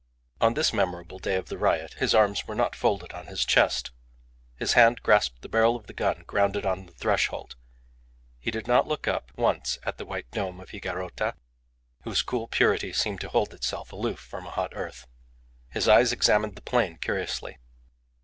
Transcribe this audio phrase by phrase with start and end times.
[0.39, 3.91] On this memorable day of the riot his arms were not folded on his chest.
[4.55, 7.55] His hand grasped the barrel of the gun grounded on the threshold;
[8.39, 11.35] he did not look up once at the white dome of Higuerota,
[12.01, 15.05] whose cool purity seemed to hold itself aloof from a hot earth.
[15.69, 17.59] His eyes examined the plain curiously.